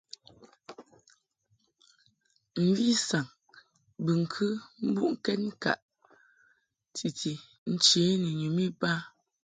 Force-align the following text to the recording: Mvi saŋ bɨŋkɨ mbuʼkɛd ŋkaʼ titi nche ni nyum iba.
Mvi 2.65 2.87
saŋ 3.07 3.25
bɨŋkɨ 4.03 4.47
mbuʼkɛd 4.89 5.39
ŋkaʼ 5.49 5.79
titi 6.95 7.33
nche 7.71 8.03
ni 8.21 8.29
nyum 8.39 8.57
iba. 8.67 8.91